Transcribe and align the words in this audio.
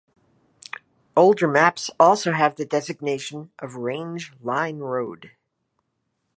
Older 1.15 1.47
maps 1.47 1.91
also 1.99 2.31
have 2.31 2.55
the 2.55 2.65
designation 2.65 3.51
of 3.59 3.75
"Range 3.75 4.33
Line 4.41 4.79
Road". 4.79 5.33